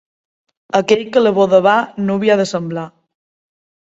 Aquell 0.77 1.03
que 1.11 1.19
a 1.19 1.21
la 1.25 1.33
boda 1.35 1.59
va, 1.65 1.73
nuvi 2.07 2.31
ha 2.31 2.39
de 2.39 2.47
semblar. 2.53 2.87